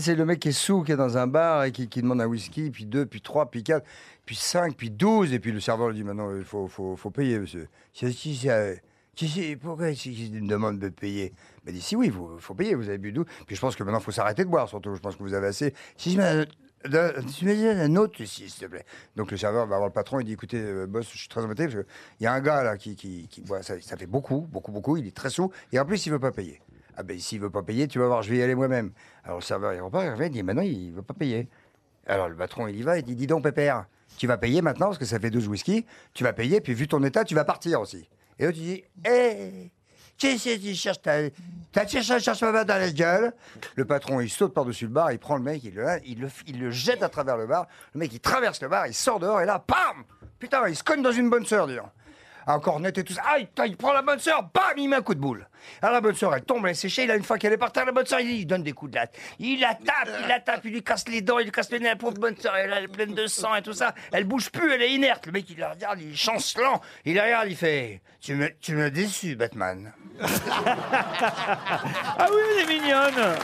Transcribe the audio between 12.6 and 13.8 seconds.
vous avez bu d'où? Puis je pense